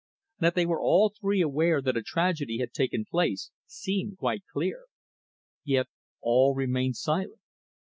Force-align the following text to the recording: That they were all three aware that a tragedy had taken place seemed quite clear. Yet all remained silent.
That 0.39 0.55
they 0.55 0.65
were 0.65 0.81
all 0.81 1.09
three 1.09 1.41
aware 1.43 1.79
that 1.79 1.95
a 1.95 2.01
tragedy 2.01 2.57
had 2.57 2.73
taken 2.73 3.05
place 3.05 3.51
seemed 3.67 4.17
quite 4.17 4.41
clear. 4.51 4.85
Yet 5.63 5.89
all 6.23 6.55
remained 6.55 6.95
silent. 6.97 7.39